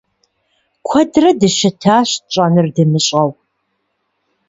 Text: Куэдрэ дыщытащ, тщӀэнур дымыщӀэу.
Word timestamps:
Куэдрэ 0.87 1.29
дыщытащ, 1.39 2.09
тщӀэнур 2.29 2.67
дымыщӀэу. 2.75 3.29